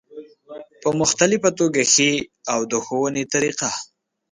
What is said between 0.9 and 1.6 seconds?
مختلفه